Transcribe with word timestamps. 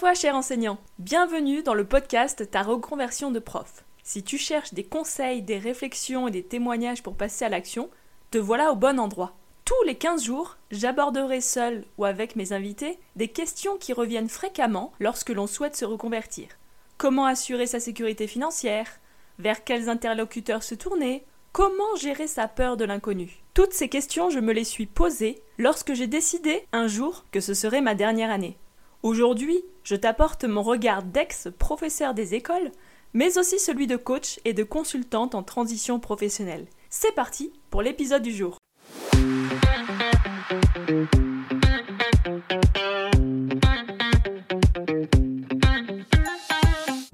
toi, 0.00 0.14
cher 0.14 0.34
enseignant. 0.34 0.78
Bienvenue 0.98 1.62
dans 1.62 1.74
le 1.74 1.84
podcast 1.84 2.50
Ta 2.50 2.62
reconversion 2.62 3.30
de 3.30 3.38
prof. 3.38 3.84
Si 4.02 4.22
tu 4.22 4.38
cherches 4.38 4.72
des 4.72 4.82
conseils, 4.82 5.42
des 5.42 5.58
réflexions 5.58 6.26
et 6.26 6.30
des 6.30 6.42
témoignages 6.42 7.02
pour 7.02 7.16
passer 7.16 7.44
à 7.44 7.50
l'action, 7.50 7.90
te 8.30 8.38
voilà 8.38 8.72
au 8.72 8.76
bon 8.76 8.98
endroit. 8.98 9.36
Tous 9.66 9.82
les 9.84 9.96
15 9.96 10.24
jours, 10.24 10.56
j'aborderai 10.70 11.42
seul 11.42 11.84
ou 11.98 12.06
avec 12.06 12.34
mes 12.34 12.54
invités 12.54 12.98
des 13.14 13.28
questions 13.28 13.76
qui 13.76 13.92
reviennent 13.92 14.30
fréquemment 14.30 14.94
lorsque 15.00 15.28
l'on 15.28 15.46
souhaite 15.46 15.76
se 15.76 15.84
reconvertir. 15.84 16.48
Comment 16.96 17.26
assurer 17.26 17.66
sa 17.66 17.78
sécurité 17.78 18.26
financière? 18.26 19.00
Vers 19.38 19.64
quels 19.64 19.90
interlocuteurs 19.90 20.62
se 20.62 20.74
tourner? 20.74 21.26
Comment 21.52 21.96
gérer 22.00 22.26
sa 22.26 22.48
peur 22.48 22.78
de 22.78 22.86
l'inconnu? 22.86 23.42
Toutes 23.52 23.74
ces 23.74 23.90
questions, 23.90 24.30
je 24.30 24.38
me 24.38 24.54
les 24.54 24.64
suis 24.64 24.86
posées 24.86 25.42
lorsque 25.58 25.92
j'ai 25.92 26.06
décidé 26.06 26.66
un 26.72 26.86
jour 26.86 27.26
que 27.32 27.40
ce 27.40 27.52
serait 27.52 27.82
ma 27.82 27.94
dernière 27.94 28.30
année. 28.30 28.56
Aujourd'hui, 29.02 29.64
je 29.82 29.96
t'apporte 29.96 30.44
mon 30.44 30.62
regard 30.62 31.02
d'ex-professeur 31.02 32.12
des 32.12 32.34
écoles, 32.34 32.70
mais 33.14 33.38
aussi 33.38 33.58
celui 33.58 33.86
de 33.86 33.96
coach 33.96 34.38
et 34.44 34.52
de 34.52 34.62
consultante 34.62 35.34
en 35.34 35.42
transition 35.42 35.98
professionnelle. 35.98 36.66
C'est 36.90 37.14
parti 37.14 37.50
pour 37.70 37.80
l'épisode 37.80 38.20
du 38.20 38.30
jour. 38.30 38.58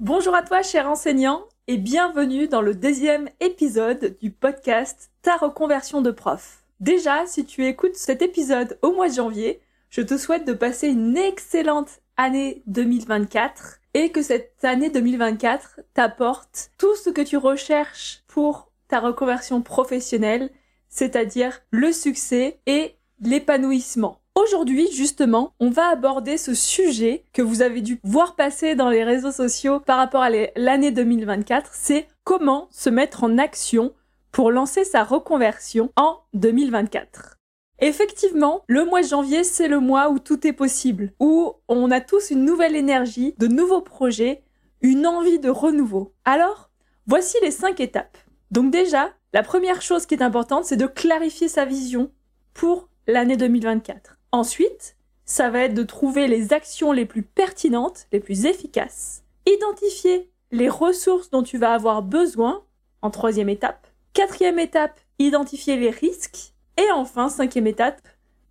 Bonjour 0.01 0.35
à 0.35 0.41
toi, 0.41 0.63
cher 0.63 0.89
enseignant, 0.89 1.45
et 1.67 1.77
bienvenue 1.77 2.49
dans 2.49 2.61
le 2.61 2.75
deuxième 2.75 3.29
épisode 3.39 4.17
du 4.19 4.29
podcast 4.29 5.09
Ta 5.21 5.37
reconversion 5.37 6.01
de 6.01 6.11
prof. 6.11 6.63
Déjà, 6.81 7.25
si 7.27 7.45
tu 7.45 7.65
écoutes 7.65 7.95
cet 7.95 8.21
épisode 8.21 8.77
au 8.81 8.91
mois 8.91 9.07
de 9.07 9.13
janvier, 9.13 9.61
je 9.89 10.01
te 10.01 10.17
souhaite 10.17 10.45
de 10.45 10.53
passer 10.53 10.87
une 10.87 11.17
excellente 11.17 11.99
année 12.17 12.63
2024 12.67 13.79
et 13.93 14.11
que 14.11 14.21
cette 14.21 14.63
année 14.63 14.89
2024 14.89 15.81
t'apporte 15.93 16.71
tout 16.77 16.95
ce 16.95 17.09
que 17.09 17.21
tu 17.21 17.37
recherches 17.37 18.23
pour 18.27 18.71
ta 18.87 18.99
reconversion 18.99 19.61
professionnelle, 19.61 20.49
c'est-à-dire 20.89 21.61
le 21.71 21.91
succès 21.91 22.59
et 22.65 22.95
l'épanouissement. 23.21 24.21
Aujourd'hui, 24.35 24.87
justement, 24.93 25.53
on 25.59 25.71
va 25.71 25.87
aborder 25.87 26.37
ce 26.37 26.53
sujet 26.53 27.23
que 27.33 27.41
vous 27.41 27.63
avez 27.63 27.81
dû 27.81 27.99
voir 28.03 28.35
passer 28.35 28.75
dans 28.75 28.89
les 28.89 29.03
réseaux 29.03 29.31
sociaux 29.31 29.79
par 29.79 29.97
rapport 29.97 30.21
à 30.21 30.29
l'année 30.55 30.91
2024, 30.91 31.71
c'est 31.73 32.07
comment 32.23 32.67
se 32.69 32.91
mettre 32.91 33.23
en 33.23 33.39
action 33.39 33.93
pour 34.31 34.51
lancer 34.51 34.83
sa 34.83 35.03
reconversion 35.03 35.91
en 35.95 36.19
2024. 36.35 37.36
Effectivement, 37.79 38.63
le 38.67 38.85
mois 38.85 39.01
de 39.01 39.07
janvier, 39.07 39.43
c'est 39.43 39.67
le 39.67 39.79
mois 39.79 40.09
où 40.09 40.17
tout 40.17 40.47
est 40.47 40.53
possible, 40.53 41.13
où 41.19 41.53
on 41.67 41.91
a 41.91 42.01
tous 42.01 42.31
une 42.31 42.43
nouvelle 42.43 42.75
énergie, 42.75 43.35
de 43.37 43.47
nouveaux 43.47 43.81
projets, 43.81 44.41
une 44.81 45.05
envie 45.05 45.39
de 45.39 45.49
renouveau. 45.49 46.13
Alors, 46.25 46.71
voici 47.05 47.37
les 47.43 47.51
cinq 47.51 47.79
étapes. 47.79 48.17
Donc 48.49 48.71
déjà, 48.71 49.11
la 49.33 49.43
première 49.43 49.81
chose 49.81 50.05
qui 50.05 50.15
est 50.15 50.23
importante, 50.23 50.65
c'est 50.65 50.77
de 50.77 50.87
clarifier 50.87 51.47
sa 51.47 51.65
vision 51.65 52.11
pour 52.53 52.89
l'année 53.05 53.37
2024. 53.37 54.17
Ensuite, 54.31 54.95
ça 55.25 55.49
va 55.49 55.59
être 55.59 55.73
de 55.73 55.83
trouver 55.83 56.27
les 56.27 56.53
actions 56.53 56.91
les 56.91 57.05
plus 57.05 57.23
pertinentes, 57.23 58.07
les 58.11 58.19
plus 58.19 58.45
efficaces. 58.45 59.23
Identifier 59.45 60.31
les 60.51 60.69
ressources 60.69 61.29
dont 61.29 61.43
tu 61.43 61.57
vas 61.57 61.73
avoir 61.73 62.01
besoin 62.01 62.63
en 63.01 63.11
troisième 63.11 63.49
étape. 63.49 63.87
Quatrième 64.13 64.59
étape, 64.59 64.99
identifier 65.19 65.75
les 65.75 65.89
risques. 65.89 66.53
Et 66.77 66.91
enfin, 66.91 67.29
cinquième 67.29 67.65
étape, 67.65 67.99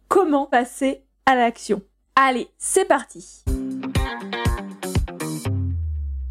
comment 0.09 0.47
passer 0.47 1.05
à 1.27 1.37
l'action. 1.37 1.81
Allez, 2.17 2.49
c'est 2.59 2.85
parti 2.85 3.45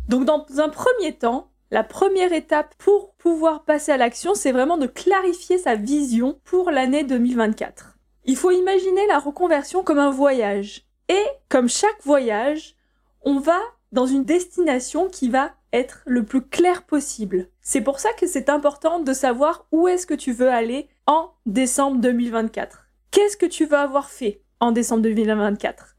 Donc 0.09 0.25
dans 0.25 0.46
un 0.58 0.70
premier 0.70 1.14
temps, 1.14 1.50
la 1.72 1.84
première 1.84 2.34
étape 2.34 2.75
pour 2.78 3.14
pouvoir 3.14 3.64
passer 3.64 3.94
à 3.94 3.97
l'action, 3.97 4.36
c'est 4.36 4.52
vraiment 4.52 4.78
de 4.78 4.88
clarifier 4.88 5.58
sa 5.58 5.75
vision 5.75 6.40
pour 6.44 6.70
l'année 6.70 7.03
2024. 7.03 7.97
Il 8.25 8.36
faut 8.36 8.52
imaginer 8.52 9.08
la 9.08 9.20
reconversion 9.20 9.84
comme 9.84 10.00
un 10.00 10.12
voyage. 10.12 10.86
Et 11.08 11.24
comme 11.47 11.70
chaque 11.70 12.03
voyage, 12.03 12.75
on 13.24 13.40
va 13.40 13.59
dans 13.91 14.06
une 14.06 14.25
destination 14.25 15.08
qui 15.08 15.30
va 15.30 15.52
être 15.72 16.02
le 16.06 16.24
plus 16.24 16.41
clair 16.41 16.84
possible. 16.84 17.47
C'est 17.62 17.81
pour 17.81 18.00
ça 18.00 18.12
que 18.14 18.28
c'est 18.28 18.50
important 18.50 19.00
de 19.00 19.14
savoir 19.14 19.66
où 19.72 19.88
est-ce 19.88 20.08
que 20.08 20.14
tu 20.14 20.31
veux 20.31 20.50
aller 20.50 20.90
en 21.08 21.32
décembre 21.46 22.00
2024. 22.02 22.88
Qu'est-ce 23.12 23.38
que 23.38 23.46
tu 23.46 23.66
veux 23.66 23.78
avoir 23.78 24.10
fait 24.10 24.42
en 24.60 24.72
décembre 24.72 25.04
2024 25.04 25.96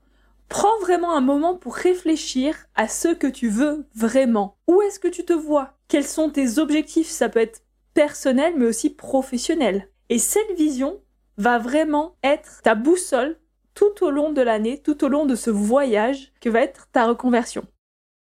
Prends 0.48 0.78
vraiment 0.80 1.16
un 1.16 1.20
moment 1.20 1.56
pour 1.56 1.74
réfléchir 1.74 2.56
à 2.74 2.88
ce 2.88 3.08
que 3.08 3.26
tu 3.26 3.48
veux 3.48 3.86
vraiment. 3.94 4.58
Où 4.68 4.82
est-ce 4.82 5.00
que 5.00 5.08
tu 5.08 5.24
te 5.24 5.32
vois? 5.32 5.74
Quels 5.88 6.06
sont 6.06 6.30
tes 6.30 6.58
objectifs? 6.58 7.08
Ça 7.08 7.28
peut 7.28 7.40
être 7.40 7.62
personnel 7.94 8.54
mais 8.56 8.66
aussi 8.66 8.90
professionnel. 8.90 9.90
Et 10.08 10.18
cette 10.18 10.56
vision 10.56 11.00
va 11.36 11.58
vraiment 11.58 12.16
être 12.22 12.62
ta 12.62 12.74
boussole 12.74 13.38
tout 13.74 14.04
au 14.04 14.10
long 14.10 14.32
de 14.32 14.40
l'année, 14.40 14.80
tout 14.82 15.04
au 15.04 15.08
long 15.08 15.26
de 15.26 15.34
ce 15.34 15.50
voyage 15.50 16.32
que 16.40 16.48
va 16.48 16.60
être 16.60 16.88
ta 16.92 17.06
reconversion. 17.06 17.66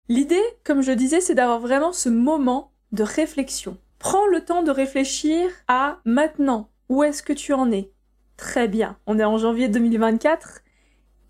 L'idée, 0.08 0.42
comme 0.64 0.82
je 0.82 0.92
disais, 0.92 1.20
c'est 1.20 1.34
d'avoir 1.34 1.60
vraiment 1.60 1.92
ce 1.92 2.08
moment 2.08 2.72
de 2.92 3.02
réflexion. 3.02 3.76
Prends 4.08 4.28
le 4.28 4.44
temps 4.44 4.62
de 4.62 4.70
réfléchir 4.70 5.50
à 5.66 5.98
maintenant. 6.04 6.70
Où 6.88 7.02
est-ce 7.02 7.24
que 7.24 7.32
tu 7.32 7.52
en 7.52 7.72
es? 7.72 7.90
Très 8.36 8.68
bien. 8.68 8.96
On 9.08 9.18
est 9.18 9.24
en 9.24 9.36
janvier 9.36 9.66
2024 9.66 10.60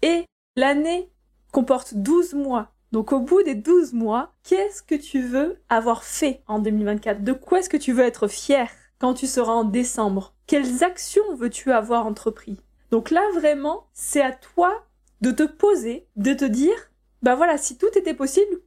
et 0.02 0.26
l'année 0.56 1.10
comporte 1.52 1.94
12 1.94 2.34
mois. 2.34 2.74
Donc 2.92 3.12
au 3.12 3.20
bout 3.20 3.42
des 3.42 3.54
12 3.54 3.94
mois, 3.94 4.34
qu'est-ce 4.42 4.82
que 4.82 4.94
tu 4.94 5.22
veux 5.22 5.58
avoir 5.70 6.04
fait 6.04 6.42
en 6.48 6.58
2024 6.58 7.24
De 7.24 7.32
quoi 7.32 7.60
est-ce 7.60 7.70
que 7.70 7.78
tu 7.78 7.94
veux 7.94 8.04
être 8.04 8.28
fier 8.28 8.68
quand 8.98 9.14
tu 9.14 9.26
seras 9.26 9.54
en 9.54 9.64
décembre? 9.64 10.34
Quelles 10.46 10.84
actions 10.84 11.34
veux-tu 11.34 11.72
avoir 11.72 12.04
entrepris? 12.04 12.58
Donc 12.90 13.10
là 13.10 13.22
vraiment, 13.32 13.86
c'est 13.94 14.20
à 14.20 14.32
toi 14.32 14.84
de 15.22 15.30
te 15.30 15.44
poser, 15.44 16.08
de 16.16 16.34
te 16.34 16.44
dire, 16.44 16.76
bah 17.22 17.36
voilà, 17.36 17.56
si 17.56 17.78
tout 17.78 17.96
était 17.96 18.12
possible, 18.12 18.60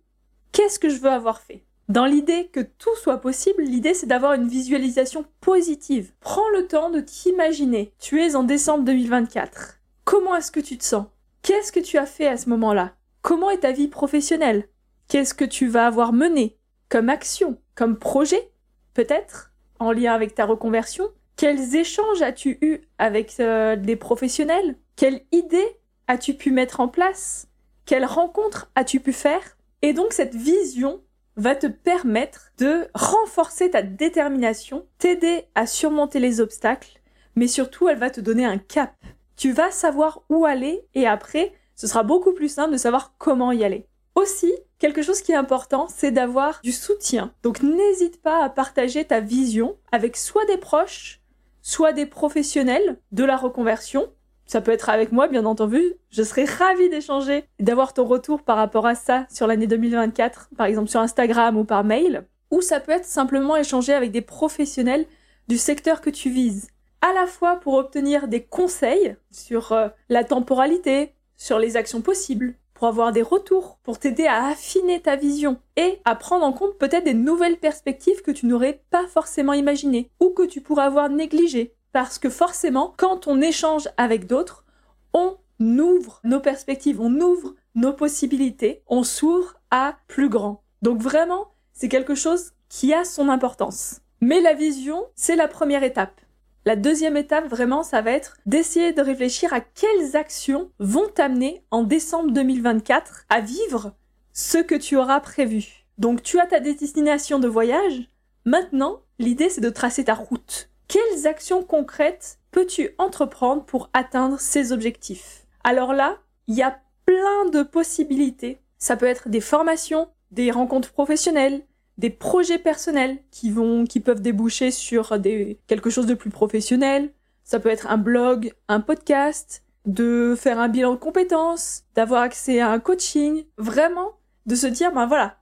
qu'est-ce 0.51 0.79
que 0.79 0.89
je 0.89 0.97
veux 0.97 1.11
avoir 1.11 1.41
fait? 1.41 1.63
Dans 1.89 2.05
l'idée 2.05 2.49
que 2.53 2.59
tout 2.59 2.95
soit 2.97 3.17
possible, 3.17 3.63
l'idée 3.63 3.95
c'est 3.95 4.05
d'avoir 4.05 4.33
une 4.33 4.47
visualisation 4.47 5.25
positive. 5.41 6.11
Prends 6.19 6.47
le 6.49 6.67
temps 6.67 6.91
de 6.91 6.99
t'imaginer. 6.99 7.91
Tu 7.99 8.21
es 8.21 8.35
en 8.35 8.43
décembre 8.43 8.83
2024. 8.83 9.79
Comment 10.05 10.35
est-ce 10.35 10.51
que 10.51 10.59
tu 10.59 10.77
te 10.77 10.83
sens? 10.83 11.07
Qu'est-ce 11.41 11.71
que 11.71 11.79
tu 11.79 11.97
as 11.97 12.05
fait 12.05 12.27
à 12.27 12.37
ce 12.37 12.47
moment-là? 12.49 12.93
Comment 13.23 13.49
est 13.49 13.61
ta 13.61 13.71
vie 13.71 13.87
professionnelle? 13.87 14.69
Qu'est-ce 15.07 15.33
que 15.33 15.45
tu 15.45 15.67
vas 15.67 15.87
avoir 15.87 16.13
mené 16.13 16.59
comme 16.89 17.09
action, 17.09 17.57
comme 17.73 17.97
projet 17.97 18.51
Peut-être 18.93 19.51
en 19.79 19.91
lien 19.91 20.13
avec 20.13 20.35
ta 20.35 20.45
reconversion? 20.45 21.09
Quels 21.37 21.75
échanges 21.75 22.21
as-tu 22.21 22.59
eu 22.61 22.81
avec 22.99 23.39
euh, 23.39 23.75
des 23.75 23.95
professionnels? 23.95 24.75
Quelles 24.95 25.23
idées 25.31 25.79
as-tu 26.07 26.35
pu 26.35 26.51
mettre 26.51 26.81
en 26.81 26.87
place? 26.87 27.47
Quelles 27.87 28.05
rencontres 28.05 28.69
as-tu 28.75 28.99
pu 28.99 29.11
faire? 29.11 29.57
Et 29.81 29.93
donc 29.93 30.13
cette 30.13 30.35
vision 30.35 31.01
va 31.39 31.55
te 31.55 31.67
permettre 31.67 32.51
de 32.57 32.87
renforcer 32.93 33.71
ta 33.71 33.81
détermination, 33.81 34.85
t'aider 34.97 35.45
à 35.55 35.65
surmonter 35.65 36.19
les 36.19 36.41
obstacles, 36.41 36.99
mais 37.35 37.47
surtout 37.47 37.87
elle 37.87 37.97
va 37.97 38.09
te 38.09 38.21
donner 38.21 38.45
un 38.45 38.57
cap. 38.57 38.93
Tu 39.35 39.51
vas 39.51 39.71
savoir 39.71 40.21
où 40.29 40.45
aller 40.45 40.85
et 40.95 41.07
après, 41.07 41.53
ce 41.75 41.87
sera 41.87 42.03
beaucoup 42.03 42.33
plus 42.33 42.49
simple 42.49 42.73
de 42.73 42.77
savoir 42.77 43.13
comment 43.17 43.53
y 43.53 43.63
aller. 43.63 43.87
Aussi, 44.15 44.53
quelque 44.79 45.01
chose 45.01 45.21
qui 45.21 45.31
est 45.31 45.35
important, 45.35 45.87
c'est 45.87 46.11
d'avoir 46.11 46.59
du 46.61 46.73
soutien. 46.73 47.33
Donc 47.41 47.61
n'hésite 47.61 48.21
pas 48.21 48.43
à 48.43 48.49
partager 48.49 49.05
ta 49.05 49.21
vision 49.21 49.77
avec 49.93 50.17
soit 50.17 50.45
des 50.45 50.57
proches, 50.57 51.21
soit 51.61 51.93
des 51.93 52.05
professionnels 52.05 52.99
de 53.13 53.23
la 53.23 53.37
reconversion, 53.37 54.11
ça 54.49 54.61
peut 54.61 54.71
être 54.71 54.89
avec 54.89 55.11
moi, 55.11 55.27
bien 55.27 55.45
entendu. 55.45 55.93
Je 56.09 56.23
serais 56.23 56.45
ravie 56.45 56.89
d'échanger, 56.89 57.43
d'avoir 57.59 57.93
ton 57.93 58.03
retour 58.05 58.41
par 58.41 58.57
rapport 58.57 58.87
à 58.87 58.95
ça 58.95 59.27
sur 59.31 59.45
l'année 59.45 59.67
2024, 59.67 60.49
par 60.57 60.65
exemple 60.65 60.89
sur 60.89 61.01
Instagram 61.01 61.55
ou 61.55 61.65
par 61.65 61.83
mail. 61.83 62.25
Ou 62.49 62.61
ça 62.61 62.79
peut 62.79 62.91
être 62.91 63.05
simplement 63.05 63.55
échanger 63.55 63.93
avec 63.93 64.09
des 64.11 64.21
professionnels 64.21 65.05
du 65.47 65.59
secteur 65.59 66.01
que 66.01 66.09
tu 66.09 66.31
vises. 66.31 66.69
À 67.03 67.13
la 67.13 67.27
fois 67.27 67.57
pour 67.57 67.75
obtenir 67.75 68.27
des 68.27 68.41
conseils 68.41 69.15
sur 69.29 69.71
euh, 69.71 69.87
la 70.09 70.23
temporalité, 70.23 71.13
sur 71.35 71.59
les 71.59 71.77
actions 71.77 72.01
possibles, 72.01 72.55
pour 72.73 72.87
avoir 72.87 73.11
des 73.11 73.21
retours, 73.21 73.77
pour 73.83 73.99
t'aider 73.99 74.25
à 74.25 74.47
affiner 74.47 74.99
ta 74.99 75.15
vision 75.15 75.59
et 75.75 75.99
à 76.05 76.15
prendre 76.15 76.43
en 76.43 76.53
compte 76.53 76.79
peut-être 76.79 77.03
des 77.03 77.13
nouvelles 77.13 77.57
perspectives 77.57 78.23
que 78.23 78.31
tu 78.31 78.47
n'aurais 78.47 78.81
pas 78.89 79.05
forcément 79.05 79.53
imaginées 79.53 80.09
ou 80.19 80.29
que 80.29 80.47
tu 80.47 80.61
pourrais 80.61 80.85
avoir 80.85 81.09
négligées 81.09 81.75
parce 81.91 82.19
que 82.19 82.29
forcément, 82.29 82.93
quand 82.97 83.27
on 83.27 83.41
échange 83.41 83.89
avec 83.97 84.27
d'autres, 84.27 84.65
on 85.13 85.37
ouvre 85.59 86.21
nos 86.23 86.39
perspectives, 86.39 87.01
on 87.01 87.19
ouvre 87.19 87.55
nos 87.75 87.93
possibilités, 87.93 88.83
on 88.87 89.03
s'ouvre 89.03 89.55
à 89.71 89.97
plus 90.07 90.29
grand. 90.29 90.63
Donc 90.81 91.01
vraiment, 91.01 91.51
c'est 91.73 91.89
quelque 91.89 92.15
chose 92.15 92.51
qui 92.69 92.93
a 92.93 93.03
son 93.03 93.29
importance. 93.29 94.01
Mais 94.21 94.41
la 94.41 94.53
vision, 94.53 95.05
c'est 95.15 95.35
la 95.35 95.47
première 95.47 95.83
étape. 95.83 96.21
La 96.65 96.75
deuxième 96.75 97.17
étape, 97.17 97.47
vraiment, 97.47 97.83
ça 97.83 98.01
va 98.01 98.11
être 98.11 98.37
d'essayer 98.45 98.91
de 98.93 99.01
réfléchir 99.01 99.53
à 99.53 99.61
quelles 99.61 100.15
actions 100.15 100.69
vont 100.79 101.07
t'amener 101.07 101.63
en 101.71 101.83
décembre 101.83 102.31
2024 102.31 103.25
à 103.29 103.39
vivre 103.39 103.93
ce 104.33 104.57
que 104.57 104.75
tu 104.75 104.97
auras 104.97 105.19
prévu. 105.21 105.85
Donc 105.97 106.21
tu 106.21 106.39
as 106.39 106.47
ta 106.47 106.59
destination 106.59 107.39
de 107.39 107.47
voyage. 107.47 108.09
Maintenant, 108.45 109.01
l'idée 109.19 109.49
c'est 109.49 109.61
de 109.61 109.69
tracer 109.69 110.05
ta 110.05 110.13
route. 110.13 110.69
Quelles 110.89 111.27
actions 111.27 111.61
concrètes 111.63 112.39
peux-tu 112.49 112.89
entreprendre 112.97 113.63
pour 113.63 113.91
atteindre 113.93 114.39
ces 114.39 114.71
objectifs? 114.71 115.45
Alors 115.63 115.93
là, 115.93 116.17
il 116.47 116.55
y 116.55 116.63
a 116.63 116.79
plein 117.05 117.45
de 117.53 117.61
possibilités. 117.61 118.59
Ça 118.79 118.97
peut 118.97 119.05
être 119.05 119.29
des 119.29 119.39
formations, 119.39 120.09
des 120.31 120.49
rencontres 120.49 120.91
professionnelles, 120.91 121.61
des 121.99 122.09
projets 122.09 122.57
personnels 122.57 123.19
qui 123.29 123.51
vont, 123.51 123.85
qui 123.85 123.99
peuvent 123.99 124.23
déboucher 124.23 124.71
sur 124.71 125.19
des, 125.19 125.59
quelque 125.67 125.91
chose 125.91 126.07
de 126.07 126.15
plus 126.15 126.31
professionnel. 126.31 127.13
Ça 127.43 127.59
peut 127.59 127.69
être 127.69 127.85
un 127.85 127.97
blog, 127.97 128.55
un 128.67 128.79
podcast, 128.79 129.63
de 129.85 130.33
faire 130.35 130.57
un 130.57 130.69
bilan 130.69 130.93
de 130.93 130.97
compétences, 130.97 131.83
d'avoir 131.93 132.23
accès 132.23 132.61
à 132.61 132.71
un 132.71 132.79
coaching. 132.79 133.45
Vraiment, 133.59 134.13
de 134.47 134.55
se 134.55 134.65
dire, 134.65 134.91
ben 134.91 135.05
voilà, 135.05 135.37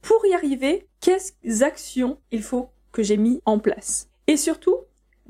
pour 0.00 0.24
y 0.26 0.32
arriver, 0.34 0.86
quelles 1.00 1.64
actions 1.64 2.18
il 2.30 2.44
faut 2.44 2.68
que 2.92 3.02
j'ai 3.02 3.16
mis 3.16 3.42
en 3.46 3.58
place? 3.58 4.08
Et 4.28 4.36
surtout, 4.36 4.76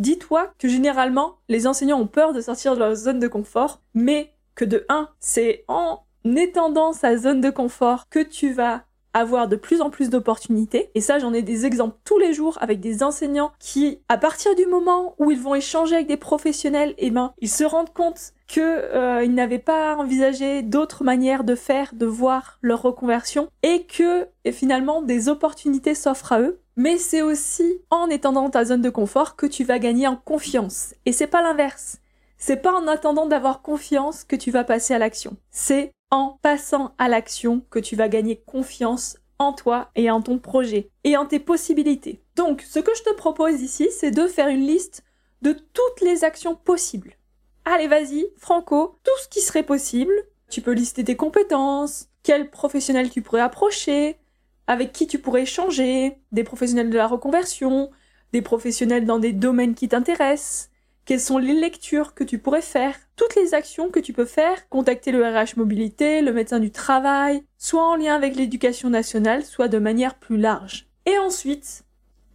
dis-toi 0.02 0.52
que 0.58 0.68
généralement, 0.68 1.36
les 1.48 1.66
enseignants 1.66 2.00
ont 2.00 2.06
peur 2.06 2.32
de 2.32 2.40
sortir 2.40 2.74
de 2.74 2.80
leur 2.80 2.94
zone 2.94 3.20
de 3.20 3.28
confort, 3.28 3.80
mais 3.94 4.34
que 4.54 4.64
de 4.64 4.84
1, 4.88 5.08
c'est 5.20 5.64
en 5.68 6.00
étendant 6.24 6.92
sa 6.92 7.16
zone 7.16 7.40
de 7.40 7.50
confort 7.50 8.08
que 8.10 8.22
tu 8.22 8.52
vas 8.52 8.84
avoir 9.14 9.46
de 9.46 9.56
plus 9.56 9.80
en 9.80 9.90
plus 9.90 10.10
d'opportunités. 10.10 10.90
Et 10.94 11.00
ça, 11.00 11.18
j'en 11.18 11.32
ai 11.32 11.42
des 11.42 11.66
exemples 11.66 11.96
tous 12.04 12.18
les 12.18 12.32
jours 12.32 12.56
avec 12.60 12.80
des 12.80 13.02
enseignants 13.02 13.52
qui, 13.58 14.00
à 14.08 14.16
partir 14.16 14.54
du 14.54 14.66
moment 14.66 15.14
où 15.18 15.30
ils 15.30 15.38
vont 15.38 15.54
échanger 15.54 15.96
avec 15.96 16.06
des 16.06 16.16
professionnels, 16.16 16.94
eh 16.98 17.10
ben, 17.10 17.34
ils 17.40 17.50
se 17.50 17.64
rendent 17.64 17.92
compte 17.92 18.32
qu'ils 18.48 18.62
euh, 18.62 19.26
n'avaient 19.26 19.58
pas 19.58 19.96
envisagé 19.96 20.62
d'autres 20.62 21.04
manières 21.04 21.44
de 21.44 21.54
faire, 21.54 21.92
de 21.94 22.06
voir 22.06 22.58
leur 22.62 22.82
reconversion, 22.82 23.48
et 23.62 23.84
que 23.84 24.26
finalement 24.50 25.02
des 25.02 25.28
opportunités 25.28 25.94
s'offrent 25.94 26.32
à 26.32 26.40
eux. 26.40 26.61
Mais 26.76 26.96
c'est 26.96 27.22
aussi 27.22 27.82
en 27.90 28.08
étendant 28.08 28.48
ta 28.48 28.64
zone 28.64 28.80
de 28.80 28.90
confort 28.90 29.36
que 29.36 29.46
tu 29.46 29.64
vas 29.64 29.78
gagner 29.78 30.06
en 30.06 30.16
confiance. 30.16 30.94
Et 31.04 31.12
c'est 31.12 31.26
pas 31.26 31.42
l'inverse. 31.42 31.98
C'est 32.38 32.56
pas 32.56 32.72
en 32.72 32.88
attendant 32.88 33.26
d'avoir 33.26 33.62
confiance 33.62 34.24
que 34.24 34.36
tu 34.36 34.50
vas 34.50 34.64
passer 34.64 34.94
à 34.94 34.98
l'action. 34.98 35.36
C'est 35.50 35.92
en 36.10 36.38
passant 36.42 36.94
à 36.98 37.08
l'action 37.08 37.62
que 37.70 37.78
tu 37.78 37.94
vas 37.94 38.08
gagner 38.08 38.42
confiance 38.46 39.18
en 39.38 39.52
toi 39.52 39.90
et 39.96 40.10
en 40.10 40.22
ton 40.22 40.38
projet 40.38 40.90
et 41.04 41.16
en 41.16 41.26
tes 41.26 41.40
possibilités. 41.40 42.22
Donc, 42.36 42.62
ce 42.62 42.78
que 42.78 42.94
je 42.94 43.02
te 43.02 43.14
propose 43.14 43.60
ici, 43.60 43.88
c'est 43.90 44.10
de 44.10 44.26
faire 44.26 44.48
une 44.48 44.66
liste 44.66 45.04
de 45.42 45.52
toutes 45.52 46.00
les 46.00 46.24
actions 46.24 46.54
possibles. 46.54 47.16
Allez, 47.64 47.86
vas-y, 47.86 48.26
Franco, 48.36 48.98
tout 49.04 49.22
ce 49.22 49.28
qui 49.28 49.40
serait 49.40 49.62
possible. 49.62 50.14
Tu 50.48 50.60
peux 50.60 50.72
lister 50.72 51.04
tes 51.04 51.16
compétences, 51.16 52.08
quels 52.22 52.50
professionnels 52.50 53.10
tu 53.10 53.22
pourrais 53.22 53.40
approcher, 53.40 54.18
avec 54.66 54.92
qui 54.92 55.06
tu 55.06 55.18
pourrais 55.18 55.42
échanger, 55.42 56.16
des 56.30 56.44
professionnels 56.44 56.90
de 56.90 56.96
la 56.96 57.06
reconversion, 57.06 57.90
des 58.32 58.42
professionnels 58.42 59.04
dans 59.04 59.18
des 59.18 59.32
domaines 59.32 59.74
qui 59.74 59.88
t'intéressent, 59.88 60.70
quelles 61.04 61.20
sont 61.20 61.38
les 61.38 61.54
lectures 61.54 62.14
que 62.14 62.24
tu 62.24 62.38
pourrais 62.38 62.62
faire, 62.62 62.94
toutes 63.16 63.34
les 63.34 63.54
actions 63.54 63.90
que 63.90 64.00
tu 64.00 64.12
peux 64.12 64.24
faire, 64.24 64.68
contacter 64.68 65.10
le 65.10 65.24
RH 65.24 65.56
mobilité, 65.56 66.22
le 66.22 66.32
médecin 66.32 66.60
du 66.60 66.70
travail, 66.70 67.42
soit 67.58 67.84
en 67.84 67.96
lien 67.96 68.14
avec 68.14 68.36
l'éducation 68.36 68.88
nationale, 68.88 69.44
soit 69.44 69.68
de 69.68 69.78
manière 69.78 70.14
plus 70.14 70.38
large. 70.38 70.86
Et 71.06 71.18
ensuite, 71.18 71.82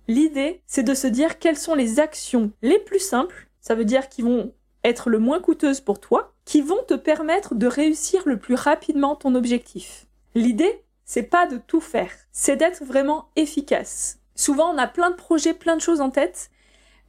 l'idée, 0.07 0.61
c'est 0.67 0.83
de 0.83 0.93
se 0.93 1.07
dire 1.07 1.39
quelles 1.39 1.57
sont 1.57 1.75
les 1.75 1.99
actions 1.99 2.51
les 2.61 2.79
plus 2.79 2.99
simples, 2.99 3.47
ça 3.61 3.75
veut 3.75 3.85
dire 3.85 4.09
qui 4.09 4.21
vont 4.21 4.53
être 4.83 5.09
le 5.09 5.19
moins 5.19 5.39
coûteuses 5.39 5.81
pour 5.81 5.99
toi, 5.99 6.33
qui 6.45 6.61
vont 6.61 6.83
te 6.87 6.93
permettre 6.93 7.55
de 7.55 7.67
réussir 7.67 8.23
le 8.25 8.37
plus 8.37 8.55
rapidement 8.55 9.15
ton 9.15 9.35
objectif. 9.35 10.07
L'idée, 10.35 10.83
c'est 11.07 11.23
pas 11.23 11.47
de 11.47 11.57
tout 11.57 11.81
faire, 11.81 12.11
c'est 12.31 12.57
d'être 12.57 12.83
vraiment 12.83 13.29
efficace. 13.35 14.19
Souvent, 14.35 14.71
on 14.71 14.77
a 14.77 14.85
plein 14.85 15.09
de 15.09 15.15
projets, 15.15 15.55
plein 15.55 15.75
de 15.75 15.81
choses 15.81 16.01
en 16.01 16.11
tête, 16.11 16.51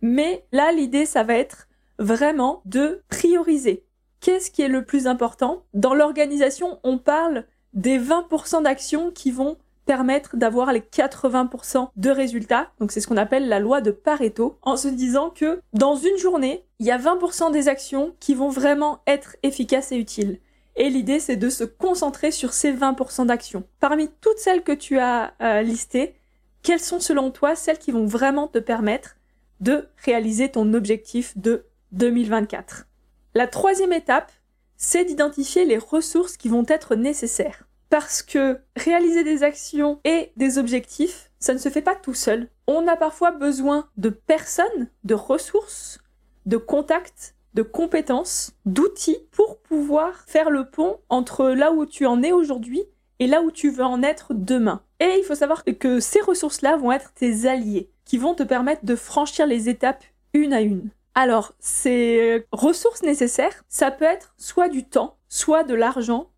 mais 0.01 0.47
là, 0.53 0.73
l'idée, 0.73 1.05
ça 1.05 1.25
va 1.25 1.35
être 1.35 1.69
vraiment 1.99 2.63
de 2.65 3.03
prioriser. 3.11 3.85
Qu'est-ce 4.21 4.51
qui 4.51 4.63
est 4.63 4.69
le 4.69 4.85
plus 4.85 5.07
important? 5.07 5.65
Dans 5.75 5.95
l'organisation, 5.95 6.79
on 6.85 6.97
parle 6.97 7.45
des 7.75 7.99
20% 7.99 8.63
d'actions 8.63 9.11
qui 9.11 9.31
vont 9.31 9.59
permettre 9.85 10.37
d'avoir 10.37 10.73
les 10.73 10.81
80% 10.81 11.89
de 11.97 12.11
résultats. 12.11 12.71
Donc 12.79 12.93
c'est 12.93 13.01
ce 13.01 13.09
qu'on 13.09 13.17
appelle 13.17 13.49
la 13.49 13.59
loi 13.59 13.81
de 13.81 13.91
Pareto, 13.91 14.59
en 14.63 14.77
se 14.77 14.89
disant 14.89 15.31
que 15.31 15.61
dans 15.73 15.97
une 15.97 16.19
journée, 16.19 16.65
il 16.79 16.87
y 16.87 16.91
a 16.91 16.99
20% 16.99 17.51
des 17.53 17.69
actions 17.69 18.15
qui 18.21 18.35
vont 18.35 18.51
vraiment 18.51 19.01
être 19.07 19.37
efficaces 19.43 19.91
et 19.91 19.97
utiles. 19.97 20.41
Et 20.79 20.91
l'idée, 20.91 21.19
c'est 21.19 21.37
de 21.37 21.51
se 21.51 21.65
concentrer 21.65 22.31
sur 22.31 22.53
ces 22.53 22.73
20% 22.73 23.27
d'actions. 23.27 23.65
Parmi 23.81 24.09
toutes 24.21 24.39
celles 24.39 24.63
que 24.63 24.73
tu 24.73 24.99
as 24.99 25.35
euh, 25.43 25.61
listées, 25.61 26.15
quelles 26.63 26.81
sont 26.81 27.01
selon 27.01 27.33
toi 27.33 27.57
celles 27.57 27.79
qui 27.79 27.91
vont 27.91 28.07
vraiment 28.07 28.47
te 28.47 28.59
permettre 28.59 29.17
de 29.61 29.89
réaliser 30.05 30.49
ton 30.51 30.73
objectif 30.75 31.37
de 31.37 31.65
2024. 31.91 32.87
La 33.35 33.49
troisième 33.49 33.93
étape, 33.93 34.31
c'est 34.77 35.05
d'identifier 35.05 35.65
les 35.65 35.79
ressources 35.79 36.37
qui 36.37 36.49
vont 36.49 36.65
être 36.69 36.95
nécessaires. 36.95 37.65
Parce 37.91 38.23
que 38.23 38.61
réaliser 38.77 39.25
des 39.25 39.43
actions 39.43 39.99
et 40.05 40.31
des 40.37 40.59
objectifs, 40.59 41.33
ça 41.41 41.55
ne 41.55 41.59
se 41.59 41.71
fait 41.71 41.83
pas 41.83 41.97
tout 41.97 42.15
seul. 42.15 42.49
On 42.69 42.87
a 42.87 42.95
parfois 42.97 43.33
besoin 43.33 43.89
de 43.97 44.11
personnes, 44.11 44.89
de 45.03 45.15
ressources, 45.15 45.99
de 46.47 46.57
contacts, 46.57 47.35
de 47.55 47.63
compétences, 47.63 48.53
d'outils 48.67 49.19
pour 49.31 49.59
pouvoir 49.59 50.25
faire 50.27 50.51
le 50.51 50.69
pont 50.71 50.99
entre 51.09 51.49
là 51.51 51.73
où 51.73 51.87
tu 51.87 52.07
en 52.07 52.23
es 52.23 52.33
aujourd'hui 52.33 52.83
et 53.19 53.27
là 53.27 53.43
où 53.43 53.51
tu 53.51 53.71
veux 53.71 53.85
en 53.85 54.03
être 54.03 54.35
demain. 54.35 54.83
Et 55.01 55.17
il 55.19 55.25
faut 55.25 55.35
savoir 55.35 55.65
que 55.65 56.01
ces 56.01 56.21
ressources-là 56.21 56.77
vont 56.77 56.93
être 56.93 57.13
tes 57.15 57.47
alliés 57.47 57.91
qui 58.05 58.19
vont 58.19 58.35
te 58.35 58.43
permettre 58.43 58.85
de 58.85 58.97
franchir 58.97 59.47
les 59.47 59.69
étapes 59.69 60.05
une 60.35 60.53
à 60.53 60.61
une. 60.61 60.91
Alors, 61.15 61.55
ces 61.59 62.47
ressources 62.53 63.03
nécessaires, 63.03 63.65
ça 63.69 63.91
peut 63.91 64.05
être 64.05 64.35
soit 64.37 64.69
du 64.69 64.85
temps, 64.85 65.17
soit 65.29 65.65
de 65.65 65.75
l'argent, 65.75 66.31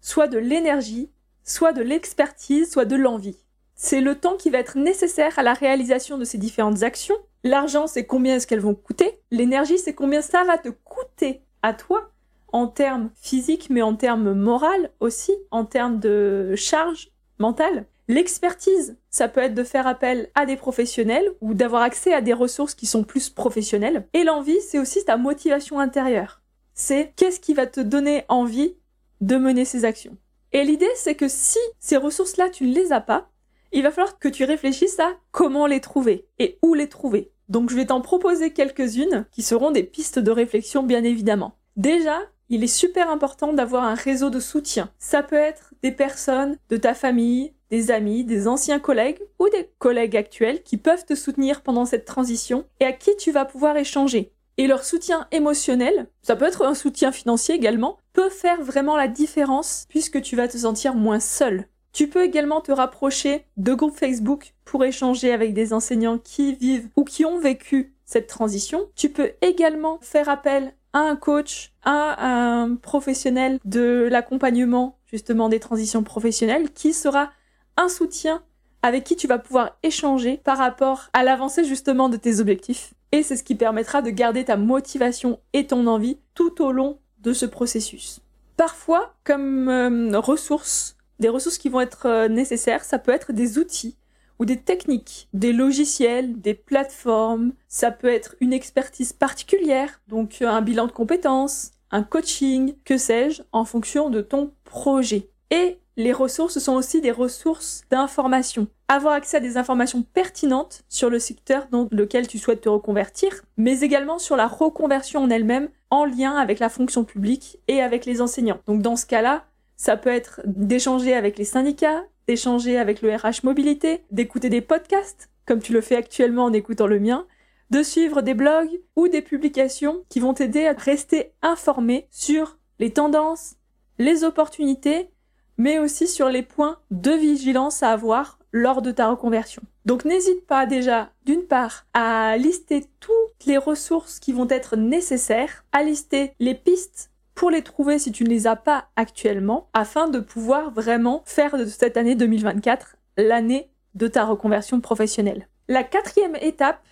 soit 0.00 0.28
de 0.28 0.38
l'énergie, 0.38 1.10
soit 1.42 1.72
de 1.72 1.82
l'expertise, 1.82 2.70
soit 2.70 2.84
de 2.84 2.96
l'envie. 2.96 3.38
C'est 3.74 4.00
le 4.00 4.14
temps 4.14 4.36
qui 4.36 4.50
va 4.50 4.58
être 4.58 4.78
nécessaire 4.78 5.38
à 5.38 5.42
la 5.42 5.54
réalisation 5.54 6.18
de 6.18 6.24
ces 6.24 6.38
différentes 6.38 6.82
actions. 6.82 7.16
L'argent, 7.46 7.86
c'est 7.86 8.06
combien 8.06 8.34
est-ce 8.34 8.46
qu'elles 8.48 8.58
vont 8.58 8.74
coûter? 8.74 9.20
L'énergie, 9.30 9.78
c'est 9.78 9.94
combien 9.94 10.20
ça 10.20 10.42
va 10.42 10.58
te 10.58 10.68
coûter 10.68 11.42
à 11.62 11.74
toi? 11.74 12.10
En 12.52 12.66
termes 12.66 13.10
physiques, 13.14 13.68
mais 13.70 13.82
en 13.82 13.94
termes 13.94 14.32
moral 14.32 14.90
aussi, 14.98 15.32
en 15.52 15.64
termes 15.64 16.00
de 16.00 16.54
charge 16.56 17.12
mentale. 17.38 17.86
L'expertise, 18.08 18.96
ça 19.10 19.28
peut 19.28 19.42
être 19.42 19.54
de 19.54 19.62
faire 19.62 19.86
appel 19.86 20.28
à 20.34 20.44
des 20.44 20.56
professionnels 20.56 21.30
ou 21.40 21.54
d'avoir 21.54 21.82
accès 21.82 22.12
à 22.12 22.20
des 22.20 22.32
ressources 22.32 22.74
qui 22.74 22.86
sont 22.86 23.04
plus 23.04 23.30
professionnelles. 23.30 24.08
Et 24.12 24.24
l'envie, 24.24 24.60
c'est 24.60 24.80
aussi 24.80 25.04
ta 25.04 25.16
motivation 25.16 25.78
intérieure. 25.78 26.42
C'est 26.74 27.12
qu'est-ce 27.14 27.38
qui 27.38 27.54
va 27.54 27.68
te 27.68 27.80
donner 27.80 28.24
envie 28.28 28.74
de 29.20 29.36
mener 29.36 29.64
ces 29.64 29.84
actions. 29.84 30.16
Et 30.52 30.64
l'idée, 30.64 30.90
c'est 30.96 31.14
que 31.14 31.28
si 31.28 31.60
ces 31.78 31.96
ressources-là, 31.96 32.50
tu 32.50 32.66
ne 32.66 32.74
les 32.74 32.90
as 32.90 33.00
pas, 33.00 33.30
il 33.70 33.84
va 33.84 33.92
falloir 33.92 34.18
que 34.18 34.28
tu 34.28 34.42
réfléchisses 34.44 34.98
à 34.98 35.12
comment 35.30 35.66
les 35.66 35.80
trouver 35.80 36.26
et 36.40 36.58
où 36.62 36.74
les 36.74 36.88
trouver. 36.88 37.30
Donc 37.48 37.70
je 37.70 37.76
vais 37.76 37.86
t'en 37.86 38.00
proposer 38.00 38.52
quelques-unes 38.52 39.26
qui 39.30 39.42
seront 39.42 39.70
des 39.70 39.84
pistes 39.84 40.18
de 40.18 40.30
réflexion 40.30 40.82
bien 40.82 41.04
évidemment. 41.04 41.56
Déjà, 41.76 42.20
il 42.48 42.62
est 42.62 42.68
super 42.68 43.10
important 43.10 43.52
d'avoir 43.52 43.84
un 43.84 43.94
réseau 43.94 44.30
de 44.30 44.40
soutien. 44.40 44.90
Ça 44.98 45.22
peut 45.22 45.36
être 45.36 45.74
des 45.82 45.92
personnes 45.92 46.56
de 46.68 46.76
ta 46.76 46.94
famille, 46.94 47.52
des 47.70 47.90
amis, 47.90 48.24
des 48.24 48.46
anciens 48.46 48.78
collègues 48.78 49.20
ou 49.38 49.48
des 49.48 49.70
collègues 49.78 50.16
actuels 50.16 50.62
qui 50.62 50.76
peuvent 50.76 51.04
te 51.04 51.14
soutenir 51.14 51.62
pendant 51.62 51.84
cette 51.84 52.04
transition 52.04 52.64
et 52.80 52.84
à 52.84 52.92
qui 52.92 53.16
tu 53.16 53.32
vas 53.32 53.44
pouvoir 53.44 53.76
échanger. 53.76 54.32
Et 54.58 54.66
leur 54.66 54.84
soutien 54.84 55.26
émotionnel, 55.32 56.06
ça 56.22 56.34
peut 56.34 56.46
être 56.46 56.64
un 56.64 56.74
soutien 56.74 57.12
financier 57.12 57.54
également, 57.54 57.98
peut 58.14 58.30
faire 58.30 58.62
vraiment 58.62 58.96
la 58.96 59.08
différence 59.08 59.84
puisque 59.88 60.22
tu 60.22 60.34
vas 60.34 60.48
te 60.48 60.56
sentir 60.56 60.94
moins 60.94 61.20
seul. 61.20 61.66
Tu 61.96 62.08
peux 62.08 62.24
également 62.24 62.60
te 62.60 62.72
rapprocher 62.72 63.46
de 63.56 63.72
groupes 63.72 63.96
Facebook 63.96 64.52
pour 64.66 64.84
échanger 64.84 65.32
avec 65.32 65.54
des 65.54 65.72
enseignants 65.72 66.18
qui 66.18 66.54
vivent 66.54 66.90
ou 66.94 67.04
qui 67.04 67.24
ont 67.24 67.38
vécu 67.38 67.94
cette 68.04 68.26
transition. 68.26 68.90
Tu 68.94 69.08
peux 69.08 69.30
également 69.40 69.98
faire 70.02 70.28
appel 70.28 70.74
à 70.92 70.98
un 70.98 71.16
coach, 71.16 71.72
à 71.84 72.22
un 72.22 72.74
professionnel 72.74 73.58
de 73.64 74.08
l'accompagnement 74.10 74.98
justement 75.06 75.48
des 75.48 75.58
transitions 75.58 76.02
professionnelles 76.02 76.70
qui 76.70 76.92
sera 76.92 77.30
un 77.78 77.88
soutien 77.88 78.42
avec 78.82 79.02
qui 79.04 79.16
tu 79.16 79.26
vas 79.26 79.38
pouvoir 79.38 79.78
échanger 79.82 80.36
par 80.44 80.58
rapport 80.58 81.08
à 81.14 81.24
l'avancée 81.24 81.64
justement 81.64 82.10
de 82.10 82.18
tes 82.18 82.40
objectifs. 82.40 82.92
Et 83.12 83.22
c'est 83.22 83.36
ce 83.36 83.42
qui 83.42 83.54
permettra 83.54 84.02
de 84.02 84.10
garder 84.10 84.44
ta 84.44 84.58
motivation 84.58 85.40
et 85.54 85.66
ton 85.66 85.86
envie 85.86 86.18
tout 86.34 86.62
au 86.62 86.72
long 86.72 86.98
de 87.20 87.32
ce 87.32 87.46
processus. 87.46 88.20
Parfois, 88.58 89.14
comme 89.24 89.68
euh, 89.70 90.18
ressources, 90.18 90.95
des 91.18 91.28
ressources 91.28 91.58
qui 91.58 91.68
vont 91.68 91.80
être 91.80 92.06
euh, 92.06 92.28
nécessaires, 92.28 92.84
ça 92.84 92.98
peut 92.98 93.12
être 93.12 93.32
des 93.32 93.58
outils 93.58 93.96
ou 94.38 94.44
des 94.44 94.58
techniques, 94.58 95.28
des 95.32 95.52
logiciels, 95.52 96.40
des 96.40 96.54
plateformes. 96.54 97.52
Ça 97.68 97.90
peut 97.90 98.12
être 98.12 98.36
une 98.40 98.52
expertise 98.52 99.12
particulière, 99.12 100.00
donc 100.08 100.42
un 100.42 100.60
bilan 100.60 100.86
de 100.86 100.92
compétences, 100.92 101.70
un 101.90 102.02
coaching, 102.02 102.74
que 102.84 102.98
sais-je, 102.98 103.42
en 103.52 103.64
fonction 103.64 104.10
de 104.10 104.20
ton 104.20 104.52
projet. 104.64 105.30
Et 105.50 105.78
les 105.96 106.12
ressources 106.12 106.58
sont 106.58 106.74
aussi 106.74 107.00
des 107.00 107.10
ressources 107.10 107.84
d'information. 107.90 108.66
Avoir 108.88 109.14
accès 109.14 109.38
à 109.38 109.40
des 109.40 109.56
informations 109.56 110.02
pertinentes 110.02 110.84
sur 110.88 111.08
le 111.08 111.18
secteur 111.18 111.68
dans 111.70 111.88
lequel 111.90 112.26
tu 112.26 112.38
souhaites 112.38 112.60
te 112.60 112.68
reconvertir, 112.68 113.42
mais 113.56 113.80
également 113.80 114.18
sur 114.18 114.36
la 114.36 114.46
reconversion 114.46 115.20
en 115.20 115.30
elle-même 115.30 115.70
en 115.90 116.04
lien 116.04 116.36
avec 116.36 116.58
la 116.58 116.68
fonction 116.68 117.04
publique 117.04 117.58
et 117.68 117.80
avec 117.80 118.04
les 118.04 118.20
enseignants. 118.20 118.60
Donc 118.66 118.82
dans 118.82 118.96
ce 118.96 119.06
cas-là, 119.06 119.46
ça 119.76 119.96
peut 119.96 120.10
être 120.10 120.40
d'échanger 120.44 121.14
avec 121.14 121.38
les 121.38 121.44
syndicats, 121.44 122.04
d'échanger 122.26 122.78
avec 122.78 123.02
le 123.02 123.14
RH 123.14 123.44
Mobilité, 123.44 124.02
d'écouter 124.10 124.48
des 124.48 124.60
podcasts, 124.60 125.30
comme 125.46 125.60
tu 125.60 125.72
le 125.72 125.80
fais 125.80 125.96
actuellement 125.96 126.44
en 126.44 126.52
écoutant 126.52 126.86
le 126.86 126.98
mien, 126.98 127.26
de 127.70 127.82
suivre 127.82 128.22
des 128.22 128.34
blogs 128.34 128.80
ou 128.94 129.08
des 129.08 129.22
publications 129.22 130.04
qui 130.08 130.20
vont 130.20 130.34
t'aider 130.34 130.66
à 130.66 130.72
rester 130.72 131.32
informé 131.42 132.06
sur 132.10 132.58
les 132.78 132.90
tendances, 132.90 133.56
les 133.98 134.24
opportunités 134.24 135.10
mais 135.58 135.78
aussi 135.78 136.06
sur 136.06 136.28
les 136.28 136.42
points 136.42 136.78
de 136.90 137.12
vigilance 137.12 137.82
à 137.82 137.90
avoir 137.90 138.38
lors 138.52 138.82
de 138.82 138.90
ta 138.90 139.10
reconversion. 139.10 139.62
Donc 139.84 140.04
n'hésite 140.04 140.46
pas 140.46 140.66
déjà, 140.66 141.10
d'une 141.24 141.44
part, 141.44 141.86
à 141.94 142.36
lister 142.36 142.84
toutes 143.00 143.46
les 143.46 143.58
ressources 143.58 144.18
qui 144.18 144.32
vont 144.32 144.48
être 144.48 144.76
nécessaires, 144.76 145.64
à 145.72 145.82
lister 145.82 146.32
les 146.40 146.54
pistes 146.54 147.10
pour 147.36 147.50
les 147.50 147.62
trouver 147.62 148.00
si 148.00 148.10
tu 148.10 148.24
ne 148.24 148.30
les 148.30 148.48
as 148.48 148.56
pas 148.56 148.88
actuellement, 148.96 149.68
afin 149.74 150.08
de 150.08 150.18
pouvoir 150.18 150.72
vraiment 150.72 151.22
faire 151.26 151.56
de 151.56 151.66
cette 151.66 151.96
année 151.96 152.16
2024 152.16 152.96
l'année 153.18 153.70
de 153.94 154.08
ta 154.08 154.24
reconversion 154.24 154.80
professionnelle. 154.80 155.46
La 155.68 155.84
quatrième 155.84 156.36
étape, 156.40 156.82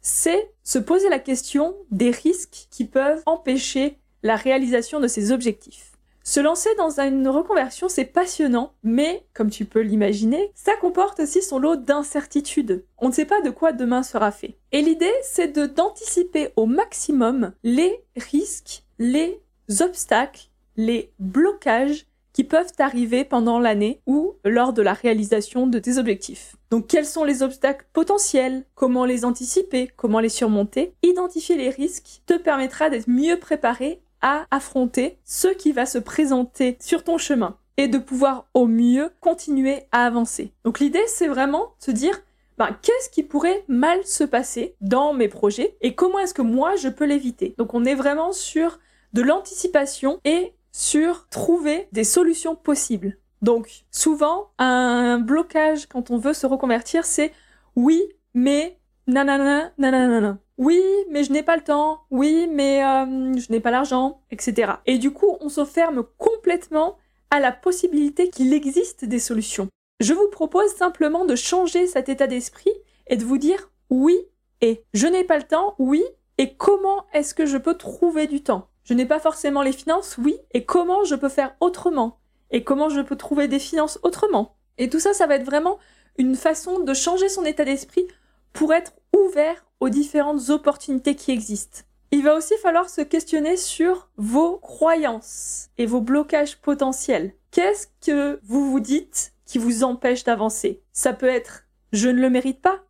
c'est 0.00 0.50
se 0.64 0.78
poser 0.78 1.10
la 1.10 1.18
question 1.18 1.76
des 1.90 2.10
risques 2.10 2.66
qui 2.70 2.86
peuvent 2.86 3.22
empêcher 3.26 3.98
la 4.22 4.36
réalisation 4.36 5.00
de 5.00 5.06
ces 5.06 5.32
objectifs. 5.32 5.92
Se 6.22 6.40
lancer 6.40 6.70
dans 6.76 7.00
une 7.00 7.28
reconversion, 7.28 7.88
c'est 7.88 8.04
passionnant, 8.04 8.72
mais, 8.82 9.26
comme 9.34 9.50
tu 9.50 9.64
peux 9.64 9.80
l'imaginer, 9.80 10.50
ça 10.54 10.72
comporte 10.80 11.20
aussi 11.20 11.42
son 11.42 11.58
lot 11.58 11.76
d'incertitudes. 11.76 12.84
On 12.98 13.08
ne 13.08 13.12
sait 13.12 13.24
pas 13.24 13.40
de 13.40 13.50
quoi 13.50 13.72
demain 13.72 14.02
sera 14.02 14.30
fait. 14.30 14.56
Et 14.72 14.80
l'idée, 14.80 15.12
c'est 15.22 15.58
d'anticiper 15.58 16.50
au 16.56 16.66
maximum 16.66 17.52
les 17.64 18.04
risques, 18.16 18.84
les 18.98 19.40
obstacles, 19.80 20.48
les 20.76 21.12
blocages 21.18 22.06
qui 22.32 22.44
peuvent 22.44 22.72
arriver 22.78 23.24
pendant 23.24 23.58
l'année 23.58 24.00
ou 24.06 24.34
lors 24.44 24.72
de 24.72 24.82
la 24.82 24.92
réalisation 24.92 25.66
de 25.66 25.78
tes 25.78 25.98
objectifs. 25.98 26.56
Donc 26.70 26.86
quels 26.86 27.06
sont 27.06 27.24
les 27.24 27.42
obstacles 27.42 27.86
potentiels? 27.92 28.64
Comment 28.74 29.04
les 29.04 29.24
anticiper? 29.24 29.90
Comment 29.96 30.20
les 30.20 30.28
surmonter? 30.28 30.94
Identifier 31.02 31.56
les 31.56 31.70
risques 31.70 32.22
te 32.26 32.34
permettra 32.34 32.88
d'être 32.88 33.08
mieux 33.08 33.38
préparé 33.38 34.00
à 34.22 34.46
affronter 34.50 35.18
ce 35.24 35.48
qui 35.48 35.72
va 35.72 35.86
se 35.86 35.98
présenter 35.98 36.76
sur 36.80 37.04
ton 37.04 37.18
chemin 37.18 37.56
et 37.76 37.88
de 37.88 37.98
pouvoir 37.98 38.46
au 38.54 38.66
mieux 38.66 39.10
continuer 39.20 39.84
à 39.90 40.06
avancer. 40.06 40.52
Donc 40.64 40.80
l'idée 40.80 41.04
c'est 41.06 41.28
vraiment 41.28 41.74
de 41.80 41.84
se 41.84 41.90
dire 41.90 42.20
ben, 42.58 42.76
qu'est-ce 42.82 43.08
qui 43.08 43.22
pourrait 43.22 43.64
mal 43.68 44.04
se 44.04 44.22
passer 44.22 44.76
dans 44.82 45.14
mes 45.14 45.28
projets 45.28 45.76
et 45.80 45.94
comment 45.94 46.18
est-ce 46.18 46.34
que 46.34 46.42
moi 46.42 46.76
je 46.76 46.88
peux 46.88 47.06
l'éviter? 47.06 47.54
Donc 47.56 47.72
on 47.72 47.86
est 47.86 47.94
vraiment 47.94 48.32
sur 48.32 48.78
de 49.12 49.22
l'anticipation 49.22 50.20
et 50.24 50.54
sur 50.72 51.28
trouver 51.28 51.88
des 51.92 52.04
solutions 52.04 52.54
possibles. 52.54 53.18
Donc 53.42 53.84
souvent 53.90 54.50
un 54.58 55.18
blocage 55.18 55.86
quand 55.86 56.10
on 56.10 56.18
veut 56.18 56.34
se 56.34 56.46
reconvertir 56.46 57.04
c'est 57.04 57.32
oui 57.74 58.02
mais 58.34 58.78
nanana 59.06 59.72
nanana 59.78 60.38
oui, 60.60 60.84
mais 61.08 61.24
je 61.24 61.32
n'ai 61.32 61.42
pas 61.42 61.56
le 61.56 61.64
temps, 61.64 62.02
oui, 62.10 62.46
mais 62.46 62.84
euh, 62.84 63.32
je 63.38 63.50
n'ai 63.50 63.60
pas 63.60 63.70
l'argent, 63.70 64.20
etc. 64.30 64.72
Et 64.84 64.98
du 64.98 65.10
coup, 65.10 65.38
on 65.40 65.48
se 65.48 65.64
ferme 65.64 66.04
complètement 66.18 66.98
à 67.30 67.40
la 67.40 67.50
possibilité 67.50 68.28
qu'il 68.28 68.52
existe 68.52 69.06
des 69.06 69.20
solutions. 69.20 69.68
Je 70.00 70.12
vous 70.12 70.28
propose 70.28 70.70
simplement 70.74 71.24
de 71.24 71.34
changer 71.34 71.86
cet 71.86 72.10
état 72.10 72.26
d'esprit 72.26 72.74
et 73.06 73.16
de 73.16 73.24
vous 73.24 73.38
dire 73.38 73.70
oui 73.88 74.18
et 74.60 74.84
je 74.92 75.06
n'ai 75.06 75.24
pas 75.24 75.38
le 75.38 75.44
temps, 75.44 75.76
oui, 75.78 76.04
et 76.36 76.54
comment 76.56 77.06
est-ce 77.14 77.32
que 77.32 77.46
je 77.46 77.56
peux 77.56 77.78
trouver 77.78 78.26
du 78.26 78.42
temps? 78.42 78.68
Je 78.90 78.94
n'ai 78.96 79.06
pas 79.06 79.20
forcément 79.20 79.62
les 79.62 79.70
finances, 79.70 80.16
oui, 80.18 80.36
et 80.50 80.64
comment 80.64 81.04
je 81.04 81.14
peux 81.14 81.28
faire 81.28 81.54
autrement? 81.60 82.18
Et 82.50 82.64
comment 82.64 82.88
je 82.88 83.00
peux 83.00 83.14
trouver 83.14 83.46
des 83.46 83.60
finances 83.60 84.00
autrement? 84.02 84.56
Et 84.78 84.90
tout 84.90 84.98
ça, 84.98 85.14
ça 85.14 85.28
va 85.28 85.36
être 85.36 85.44
vraiment 85.44 85.78
une 86.18 86.34
façon 86.34 86.80
de 86.80 86.92
changer 86.92 87.28
son 87.28 87.44
état 87.44 87.64
d'esprit 87.64 88.08
pour 88.52 88.74
être 88.74 88.94
ouvert 89.16 89.64
aux 89.78 89.90
différentes 89.90 90.50
opportunités 90.50 91.14
qui 91.14 91.30
existent. 91.30 91.82
Il 92.10 92.24
va 92.24 92.34
aussi 92.34 92.54
falloir 92.64 92.90
se 92.90 93.00
questionner 93.00 93.56
sur 93.56 94.08
vos 94.16 94.58
croyances 94.58 95.68
et 95.78 95.86
vos 95.86 96.00
blocages 96.00 96.56
potentiels. 96.56 97.34
Qu'est-ce 97.52 97.86
que 98.04 98.40
vous 98.42 98.72
vous 98.72 98.80
dites 98.80 99.34
qui 99.46 99.58
vous 99.58 99.84
empêche 99.84 100.24
d'avancer? 100.24 100.82
Ça 100.92 101.12
peut 101.12 101.28
être 101.28 101.62
je 101.92 102.08
ne 102.08 102.20
le 102.20 102.28
mérite 102.28 102.60
pas. 102.60 102.80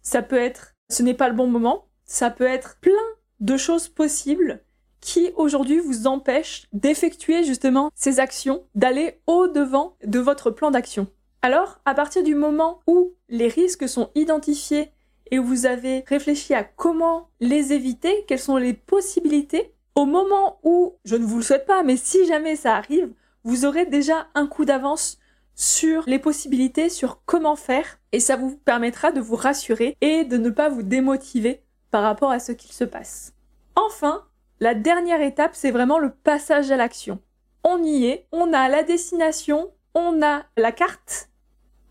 Ça 0.00 0.22
peut 0.22 0.40
être 0.40 0.72
ce 0.88 1.02
n'est 1.02 1.12
pas 1.12 1.28
le 1.28 1.34
bon 1.34 1.46
moment. 1.46 1.88
Ça 2.06 2.30
peut 2.30 2.46
être 2.46 2.78
plein 2.80 2.92
de 3.40 3.58
choses 3.58 3.88
possibles 3.88 4.64
qui 5.02 5.32
aujourd'hui 5.36 5.80
vous 5.80 6.06
empêchent 6.06 6.66
d'effectuer 6.72 7.44
justement 7.44 7.90
ces 7.94 8.20
actions, 8.20 8.62
d'aller 8.74 9.20
au-devant 9.26 9.96
de 10.02 10.20
votre 10.20 10.50
plan 10.50 10.70
d'action. 10.70 11.08
Alors, 11.42 11.80
à 11.84 11.92
partir 11.92 12.22
du 12.22 12.34
moment 12.34 12.78
où 12.86 13.12
les 13.28 13.48
risques 13.48 13.88
sont 13.88 14.10
identifiés 14.14 14.92
et 15.30 15.38
vous 15.38 15.66
avez 15.66 16.04
réfléchi 16.06 16.54
à 16.54 16.62
comment 16.62 17.28
les 17.40 17.72
éviter, 17.72 18.24
quelles 18.28 18.38
sont 18.38 18.56
les 18.56 18.74
possibilités, 18.74 19.74
au 19.94 20.06
moment 20.06 20.60
où, 20.62 20.94
je 21.04 21.16
ne 21.16 21.24
vous 21.24 21.38
le 21.38 21.42
souhaite 21.42 21.66
pas, 21.66 21.82
mais 21.82 21.96
si 21.96 22.24
jamais 22.26 22.56
ça 22.56 22.76
arrive, 22.76 23.12
vous 23.44 23.64
aurez 23.64 23.86
déjà 23.86 24.28
un 24.34 24.46
coup 24.46 24.64
d'avance 24.64 25.18
sur 25.54 26.04
les 26.06 26.18
possibilités, 26.18 26.88
sur 26.88 27.22
comment 27.26 27.56
faire, 27.56 27.98
et 28.12 28.20
ça 28.20 28.36
vous 28.36 28.56
permettra 28.56 29.10
de 29.10 29.20
vous 29.20 29.36
rassurer 29.36 29.96
et 30.00 30.24
de 30.24 30.36
ne 30.36 30.50
pas 30.50 30.68
vous 30.68 30.82
démotiver 30.82 31.62
par 31.90 32.04
rapport 32.04 32.30
à 32.30 32.38
ce 32.38 32.52
qu'il 32.52 32.72
se 32.72 32.84
passe. 32.84 33.34
Enfin, 33.74 34.24
la 34.62 34.74
dernière 34.76 35.20
étape, 35.20 35.56
c'est 35.56 35.72
vraiment 35.72 35.98
le 35.98 36.10
passage 36.12 36.70
à 36.70 36.76
l'action. 36.76 37.18
On 37.64 37.82
y 37.82 38.06
est, 38.06 38.28
on 38.30 38.52
a 38.52 38.68
la 38.68 38.84
destination, 38.84 39.72
on 39.92 40.22
a 40.22 40.44
la 40.56 40.70
carte 40.70 41.30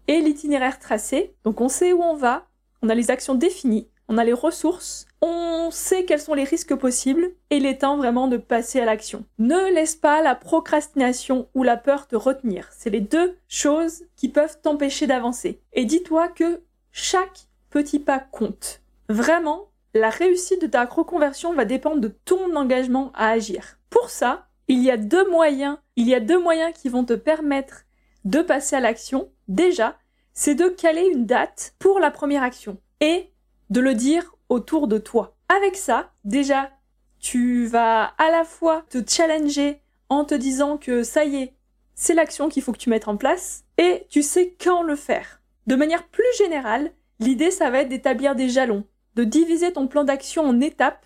et 0.08 0.22
l'itinéraire 0.22 0.80
tracé, 0.80 1.36
donc 1.44 1.60
on 1.60 1.68
sait 1.68 1.92
où 1.92 2.02
on 2.02 2.16
va, 2.16 2.48
on 2.82 2.88
a 2.88 2.96
les 2.96 3.12
actions 3.12 3.36
définies, 3.36 3.90
on 4.08 4.18
a 4.18 4.24
les 4.24 4.32
ressources, 4.32 5.06
on 5.22 5.68
sait 5.70 6.06
quels 6.06 6.22
sont 6.22 6.34
les 6.34 6.46
risques 6.46 6.76
possibles 6.76 7.34
et 7.50 7.58
il 7.58 7.66
est 7.66 7.80
temps 7.80 7.98
vraiment 7.98 8.30
de 8.30 8.38
passer 8.38 8.80
à 8.80 8.86
l'action. 8.86 9.26
Ne 9.38 9.74
laisse 9.74 9.98
pas 9.98 10.22
la 10.22 10.36
procrastination 10.36 11.50
ou 11.54 11.64
la 11.64 11.76
peur 11.76 12.08
te 12.08 12.16
retenir. 12.16 12.70
C'est 12.72 12.90
les 12.90 13.02
deux 13.02 13.36
choses 13.50 14.06
qui 14.16 14.30
peuvent 14.30 14.62
t'empêcher 14.62 15.08
d'avancer. 15.08 15.60
Et 15.74 15.84
dis-toi 15.84 16.30
que 16.30 16.62
chaque 16.94 17.48
petit 17.70 18.00
pas 18.00 18.20
compte. 18.20 18.82
Vraiment, 19.10 19.71
la 19.94 20.10
réussite 20.10 20.62
de 20.62 20.68
ta 20.68 20.86
reconversion 20.86 21.54
va 21.54 21.66
dépendre 21.66 22.02
de 22.02 22.08
ton 22.08 22.56
engagement 22.56 23.12
à 23.14 23.30
agir. 23.30 23.78
Pour 23.90 24.10
ça, 24.10 24.48
il 24.68 24.82
y 24.82 24.92
a 24.92 24.98
deux 24.98 25.30
moyens, 25.30 25.78
il 25.96 26.08
y 26.08 26.16
a 26.16 26.20
deux 26.20 26.40
moyens 26.40 26.74
qui 26.74 26.90
vont 26.90 27.04
te 27.04 27.14
permettre 27.14 27.84
de 28.24 28.42
passer 28.42 28.76
à 28.76 28.80
l'action. 28.80 29.30
Déjà, 29.48 29.98
c'est 30.34 30.56
de 30.56 30.68
caler 30.68 31.08
une 31.08 31.26
date 31.26 31.76
pour 31.80 32.00
la 32.00 32.12
première 32.12 32.44
action 32.44 32.78
et 33.02 33.32
de 33.70 33.82
le 33.82 33.94
dire 33.94 34.36
autour 34.50 34.88
de 34.88 34.98
toi. 34.98 35.36
Avec 35.50 35.76
ça, 35.76 36.12
déjà, 36.24 36.72
tu 37.20 37.66
vas 37.66 38.06
à 38.18 38.32
la 38.32 38.44
fois 38.44 38.86
te 38.90 38.98
challenger 39.06 39.82
en 40.10 40.26
te 40.26 40.36
disant 40.36 40.78
que 40.78 41.04
ça 41.04 41.26
y 41.26 41.36
est, 41.38 41.54
c'est 41.96 42.14
l'action 42.14 42.50
qu'il 42.50 42.64
faut 42.64 42.72
que 42.72 42.78
tu 42.78 42.90
mettes 42.90 43.08
en 43.08 43.18
place 43.18 43.64
et 43.78 44.06
tu 44.10 44.24
sais 44.24 44.56
quand 44.62 44.84
le 44.84 44.96
faire. 44.96 45.42
De 45.68 45.76
manière 45.76 46.08
plus 46.08 46.24
générale, 46.38 46.92
l'idée 47.20 47.52
ça 47.52 47.70
va 47.70 47.80
être 47.80 47.90
d'établir 47.90 48.36
des 48.36 48.50
jalons, 48.50 48.86
de 49.16 49.24
diviser 49.24 49.74
ton 49.74 49.88
plan 49.88 50.04
d'action 50.04 50.44
en 50.44 50.60
étapes 50.60 51.06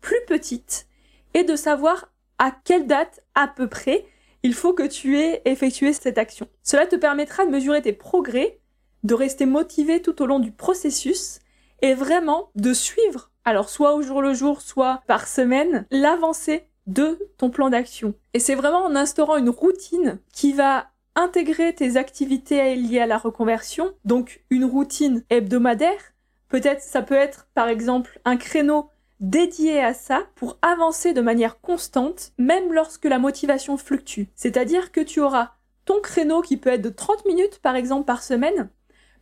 plus 0.00 0.20
petites 0.26 0.86
et 1.34 1.44
de 1.44 1.56
savoir 1.56 2.12
à 2.38 2.50
quelle 2.50 2.86
date 2.86 3.20
à 3.34 3.48
peu 3.48 3.68
près 3.68 4.06
il 4.42 4.54
faut 4.54 4.74
que 4.74 4.86
tu 4.86 5.18
aies 5.18 5.42
effectué 5.44 5.92
cette 5.92 6.18
action. 6.18 6.48
Cela 6.62 6.86
te 6.86 6.96
permettra 6.96 7.44
de 7.44 7.50
mesurer 7.50 7.82
tes 7.82 7.92
progrès 7.92 8.60
de 9.06 9.14
rester 9.14 9.46
motivé 9.46 10.02
tout 10.02 10.20
au 10.20 10.26
long 10.26 10.40
du 10.40 10.52
processus 10.52 11.38
et 11.82 11.94
vraiment 11.94 12.50
de 12.54 12.72
suivre, 12.72 13.30
alors 13.44 13.68
soit 13.68 13.94
au 13.94 14.02
jour 14.02 14.20
le 14.20 14.34
jour, 14.34 14.60
soit 14.60 15.02
par 15.06 15.28
semaine, 15.28 15.86
l'avancée 15.90 16.64
de 16.86 17.18
ton 17.38 17.50
plan 17.50 17.70
d'action. 17.70 18.14
Et 18.34 18.40
c'est 18.40 18.54
vraiment 18.54 18.84
en 18.84 18.96
instaurant 18.96 19.36
une 19.36 19.50
routine 19.50 20.18
qui 20.32 20.52
va 20.52 20.88
intégrer 21.14 21.74
tes 21.74 21.96
activités 21.96 22.74
liées 22.76 23.00
à 23.00 23.06
la 23.06 23.18
reconversion, 23.18 23.94
donc 24.04 24.44
une 24.50 24.64
routine 24.64 25.22
hebdomadaire. 25.30 26.12
Peut-être 26.48 26.82
ça 26.82 27.02
peut 27.02 27.14
être 27.14 27.48
par 27.54 27.68
exemple 27.68 28.20
un 28.24 28.36
créneau 28.36 28.90
dédié 29.20 29.82
à 29.82 29.94
ça 29.94 30.22
pour 30.34 30.58
avancer 30.62 31.12
de 31.12 31.20
manière 31.20 31.60
constante, 31.60 32.32
même 32.38 32.72
lorsque 32.72 33.06
la 33.06 33.18
motivation 33.18 33.76
fluctue. 33.76 34.24
C'est-à-dire 34.34 34.92
que 34.92 35.00
tu 35.00 35.20
auras 35.20 35.52
ton 35.84 36.00
créneau 36.00 36.42
qui 36.42 36.56
peut 36.56 36.70
être 36.70 36.82
de 36.82 36.90
30 36.90 37.24
minutes 37.24 37.58
par 37.60 37.76
exemple 37.76 38.04
par 38.04 38.22
semaine, 38.22 38.68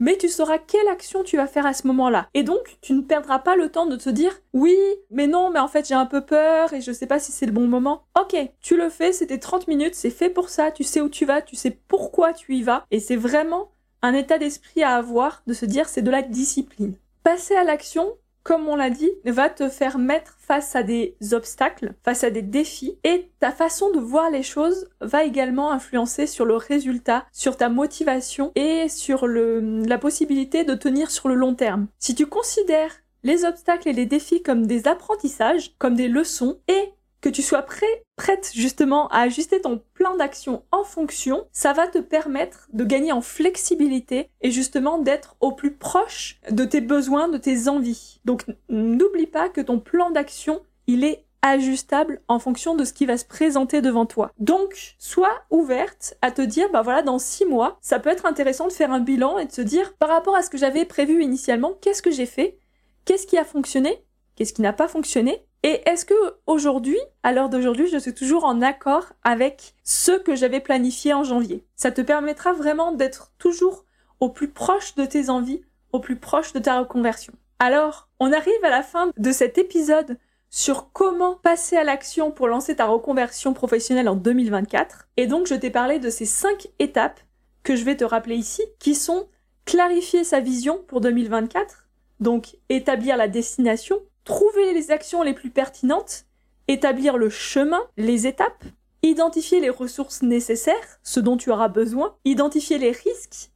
mais 0.00 0.16
tu 0.16 0.28
sauras 0.28 0.58
quelle 0.58 0.88
action 0.88 1.22
tu 1.22 1.36
vas 1.36 1.46
faire 1.46 1.66
à 1.66 1.72
ce 1.72 1.86
moment-là. 1.86 2.28
Et 2.34 2.42
donc, 2.42 2.78
tu 2.80 2.92
ne 2.94 3.02
perdras 3.02 3.38
pas 3.38 3.56
le 3.56 3.70
temps 3.70 3.86
de 3.86 3.96
te 3.96 4.10
dire 4.10 4.40
oui, 4.52 4.76
mais 5.10 5.26
non, 5.26 5.50
mais 5.50 5.60
en 5.60 5.68
fait 5.68 5.86
j'ai 5.86 5.94
un 5.94 6.06
peu 6.06 6.22
peur 6.22 6.72
et 6.72 6.80
je 6.80 6.92
sais 6.92 7.06
pas 7.06 7.18
si 7.18 7.32
c'est 7.32 7.46
le 7.46 7.52
bon 7.52 7.68
moment. 7.68 8.04
Ok, 8.20 8.36
tu 8.60 8.76
le 8.76 8.88
fais, 8.90 9.12
c'était 9.12 9.38
30 9.38 9.68
minutes, 9.68 9.94
c'est 9.94 10.10
fait 10.10 10.30
pour 10.30 10.48
ça, 10.48 10.70
tu 10.70 10.82
sais 10.82 11.00
où 11.00 11.08
tu 11.08 11.24
vas, 11.24 11.42
tu 11.42 11.56
sais 11.56 11.78
pourquoi 11.88 12.32
tu 12.32 12.56
y 12.56 12.62
vas, 12.62 12.84
et 12.90 13.00
c'est 13.00 13.16
vraiment 13.16 13.70
un 14.02 14.12
état 14.12 14.38
d'esprit 14.38 14.82
à 14.82 14.96
avoir 14.96 15.42
de 15.46 15.54
se 15.54 15.64
dire 15.64 15.88
c'est 15.88 16.02
de 16.02 16.10
la 16.10 16.22
discipline. 16.22 16.96
Passer 17.24 17.54
à 17.54 17.64
l'action, 17.64 18.18
comme 18.42 18.68
on 18.68 18.76
l'a 18.76 18.90
dit, 18.90 19.10
va 19.24 19.48
te 19.48 19.70
faire 19.70 19.96
mettre 19.96 20.36
face 20.40 20.76
à 20.76 20.82
des 20.82 21.16
obstacles, 21.32 21.94
face 22.04 22.22
à 22.22 22.28
des 22.28 22.42
défis, 22.42 22.98
et 23.02 23.30
ta 23.40 23.50
façon 23.50 23.90
de 23.92 23.98
voir 23.98 24.30
les 24.30 24.42
choses 24.42 24.90
va 25.00 25.24
également 25.24 25.72
influencer 25.72 26.26
sur 26.26 26.44
le 26.44 26.56
résultat, 26.56 27.24
sur 27.32 27.56
ta 27.56 27.70
motivation 27.70 28.52
et 28.56 28.90
sur 28.90 29.26
la 29.26 29.96
possibilité 29.96 30.64
de 30.64 30.74
tenir 30.74 31.10
sur 31.10 31.30
le 31.30 31.34
long 31.34 31.54
terme. 31.54 31.86
Si 31.98 32.14
tu 32.14 32.26
considères 32.26 32.92
les 33.22 33.46
obstacles 33.46 33.88
et 33.88 33.94
les 33.94 34.04
défis 34.04 34.42
comme 34.42 34.66
des 34.66 34.86
apprentissages, 34.86 35.72
comme 35.78 35.94
des 35.94 36.08
leçons, 36.08 36.58
et 36.68 36.92
que 37.24 37.30
tu 37.30 37.40
sois 37.40 37.62
prêt, 37.62 38.04
prête 38.16 38.50
justement 38.54 39.08
à 39.08 39.20
ajuster 39.20 39.58
ton 39.62 39.80
plan 39.94 40.14
d'action 40.14 40.62
en 40.70 40.84
fonction, 40.84 41.46
ça 41.52 41.72
va 41.72 41.88
te 41.88 41.96
permettre 41.96 42.68
de 42.74 42.84
gagner 42.84 43.12
en 43.12 43.22
flexibilité 43.22 44.28
et 44.42 44.50
justement 44.50 44.98
d'être 44.98 45.34
au 45.40 45.52
plus 45.52 45.72
proche 45.72 46.38
de 46.50 46.66
tes 46.66 46.82
besoins, 46.82 47.28
de 47.28 47.38
tes 47.38 47.66
envies. 47.68 48.20
Donc 48.26 48.44
n'oublie 48.68 49.26
pas 49.26 49.48
que 49.48 49.62
ton 49.62 49.80
plan 49.80 50.10
d'action, 50.10 50.60
il 50.86 51.02
est 51.02 51.24
ajustable 51.40 52.20
en 52.28 52.38
fonction 52.38 52.76
de 52.76 52.84
ce 52.84 52.92
qui 52.92 53.06
va 53.06 53.16
se 53.16 53.24
présenter 53.24 53.80
devant 53.80 54.04
toi. 54.04 54.30
Donc, 54.38 54.94
sois 54.98 55.42
ouverte 55.50 56.18
à 56.20 56.30
te 56.30 56.42
dire, 56.42 56.70
bah 56.72 56.82
voilà, 56.82 57.00
dans 57.00 57.18
six 57.18 57.46
mois, 57.46 57.78
ça 57.80 58.00
peut 58.00 58.10
être 58.10 58.26
intéressant 58.26 58.66
de 58.66 58.72
faire 58.72 58.92
un 58.92 59.00
bilan 59.00 59.38
et 59.38 59.46
de 59.46 59.52
se 59.52 59.60
dire, 59.60 59.94
par 59.96 60.08
rapport 60.10 60.36
à 60.36 60.42
ce 60.42 60.48
que 60.50 60.58
j'avais 60.58 60.84
prévu 60.86 61.22
initialement, 61.22 61.74
qu'est-ce 61.80 62.00
que 62.02 62.10
j'ai 62.10 62.26
fait? 62.26 62.58
Qu'est-ce 63.04 63.26
qui 63.26 63.36
a 63.36 63.44
fonctionné? 63.44 64.02
Qu'est-ce 64.36 64.54
qui 64.54 64.62
n'a 64.62 64.72
pas 64.72 64.88
fonctionné? 64.88 65.44
Et 65.66 65.80
est-ce 65.86 66.04
que 66.04 66.14
aujourd'hui, 66.46 66.98
à 67.22 67.32
l'heure 67.32 67.48
d'aujourd'hui, 67.48 67.88
je 67.88 67.96
suis 67.96 68.12
toujours 68.12 68.44
en 68.44 68.60
accord 68.60 69.14
avec 69.22 69.74
ce 69.82 70.12
que 70.12 70.36
j'avais 70.36 70.60
planifié 70.60 71.14
en 71.14 71.24
janvier? 71.24 71.64
Ça 71.74 71.90
te 71.90 72.02
permettra 72.02 72.52
vraiment 72.52 72.92
d'être 72.92 73.32
toujours 73.38 73.86
au 74.20 74.28
plus 74.28 74.50
proche 74.50 74.94
de 74.94 75.06
tes 75.06 75.30
envies, 75.30 75.62
au 75.92 76.00
plus 76.00 76.16
proche 76.16 76.52
de 76.52 76.58
ta 76.58 76.78
reconversion. 76.78 77.32
Alors, 77.58 78.10
on 78.20 78.30
arrive 78.30 78.62
à 78.62 78.68
la 78.68 78.82
fin 78.82 79.10
de 79.16 79.32
cet 79.32 79.56
épisode 79.56 80.18
sur 80.50 80.92
comment 80.92 81.36
passer 81.36 81.78
à 81.78 81.84
l'action 81.84 82.30
pour 82.30 82.46
lancer 82.46 82.76
ta 82.76 82.84
reconversion 82.84 83.54
professionnelle 83.54 84.10
en 84.10 84.16
2024. 84.16 85.08
Et 85.16 85.26
donc, 85.26 85.46
je 85.46 85.54
t'ai 85.54 85.70
parlé 85.70 85.98
de 85.98 86.10
ces 86.10 86.26
cinq 86.26 86.68
étapes 86.78 87.20
que 87.62 87.74
je 87.74 87.84
vais 87.84 87.96
te 87.96 88.04
rappeler 88.04 88.36
ici, 88.36 88.62
qui 88.78 88.94
sont 88.94 89.28
clarifier 89.64 90.24
sa 90.24 90.40
vision 90.40 90.84
pour 90.86 91.00
2024, 91.00 91.88
donc 92.20 92.58
établir 92.68 93.16
la 93.16 93.28
destination, 93.28 93.98
trouver 94.24 94.72
les 94.72 94.90
actions 94.90 95.22
les 95.22 95.34
plus 95.34 95.50
pertinentes, 95.50 96.26
établir 96.68 97.16
le 97.16 97.30
chemin, 97.30 97.82
les 97.96 98.26
étapes, 98.26 98.64
identifier 99.02 99.60
les 99.60 99.70
ressources 99.70 100.22
nécessaires, 100.22 100.98
ce 101.02 101.20
dont 101.20 101.36
tu 101.36 101.50
auras 101.50 101.68
besoin, 101.68 102.16
identifier 102.24 102.78
les 102.78 102.90
risques 102.90 103.50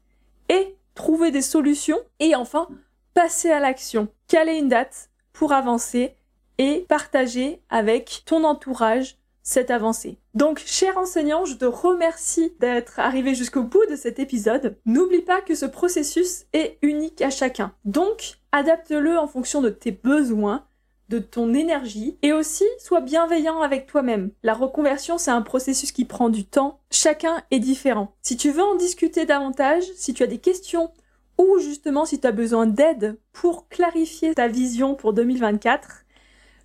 et 0.49 0.77
trouver 0.95 1.31
des 1.31 1.43
solutions 1.43 2.01
et 2.21 2.35
enfin 2.35 2.69
passer 3.15 3.51
à 3.51 3.61
l'action, 3.61 4.09
caler 4.29 4.55
une 4.55 4.69
date 4.69 5.11
pour 5.33 5.53
avancer 5.53 6.15
et 6.59 6.85
partager 6.89 7.63
avec 7.69 8.23
ton 8.27 8.45
entourage 8.45 9.18
cette 9.49 9.71
avancée. 9.71 10.19
Donc, 10.35 10.63
cher 10.67 10.99
enseignant, 10.99 11.47
je 11.47 11.55
te 11.55 11.65
remercie 11.65 12.53
d'être 12.61 12.99
arrivé 12.99 13.35
jusqu'au 13.35 13.63
bout 13.63 13.85
de 13.91 13.97
cet 13.97 14.19
épisode. 14.19 14.77
N'oublie 14.85 15.23
pas 15.23 15.41
que 15.41 15.55
ce 15.55 15.65
processus 15.65 16.45
est 16.53 16.77
unique 16.83 17.23
à 17.23 17.31
chacun. 17.31 17.73
Donc, 17.87 18.35
adapte-le 18.53 19.19
en 19.19 19.27
fonction 19.27 19.63
de 19.63 19.71
tes 19.71 19.91
besoins, 19.91 20.67
de 21.09 21.19
ton 21.19 21.55
énergie 21.55 22.19
et 22.21 22.35
aussi 22.35 22.67
sois 22.79 23.01
bienveillant 23.01 23.63
avec 23.63 23.87
toi-même. 23.87 24.33
La 24.43 24.53
reconversion, 24.53 25.17
c'est 25.17 25.31
un 25.31 25.41
processus 25.41 25.93
qui 25.93 26.05
prend 26.05 26.29
du 26.29 26.45
temps. 26.45 26.81
Chacun 26.91 27.43
est 27.51 27.59
différent. 27.59 28.13
Si 28.21 28.37
tu 28.37 28.51
veux 28.51 28.63
en 28.63 28.75
discuter 28.75 29.25
davantage, 29.25 29.85
si 29.97 30.13
tu 30.13 30.23
as 30.23 30.27
des 30.27 30.37
questions 30.37 30.91
ou 31.39 31.59
justement 31.59 32.05
si 32.05 32.21
tu 32.21 32.27
as 32.27 32.33
besoin 32.33 32.67
d'aide 32.67 33.19
pour 33.33 33.69
clarifier 33.71 34.35
ta 34.35 34.47
vision 34.47 34.95
pour 34.95 35.15
2024, 35.15 36.05